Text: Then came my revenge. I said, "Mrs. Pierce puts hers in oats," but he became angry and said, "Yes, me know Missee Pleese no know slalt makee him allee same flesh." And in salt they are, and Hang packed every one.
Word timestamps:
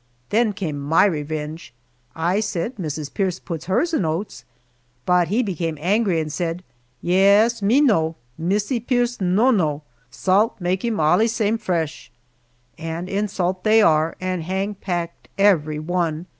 Then 0.29 0.53
came 0.53 0.79
my 0.79 1.05
revenge. 1.05 1.75
I 2.15 2.39
said, 2.39 2.77
"Mrs. 2.77 3.13
Pierce 3.13 3.37
puts 3.37 3.65
hers 3.65 3.93
in 3.93 4.03
oats," 4.03 4.45
but 5.05 5.27
he 5.27 5.43
became 5.43 5.77
angry 5.79 6.19
and 6.19 6.33
said, 6.33 6.63
"Yes, 7.03 7.61
me 7.61 7.81
know 7.81 8.15
Missee 8.35 8.79
Pleese 8.79 9.21
no 9.21 9.51
know 9.51 9.83
slalt 10.11 10.59
makee 10.59 10.87
him 10.87 10.99
allee 10.99 11.27
same 11.27 11.59
flesh." 11.59 12.11
And 12.79 13.07
in 13.07 13.27
salt 13.27 13.63
they 13.63 13.79
are, 13.79 14.15
and 14.19 14.41
Hang 14.41 14.73
packed 14.73 15.29
every 15.37 15.77
one. 15.77 16.25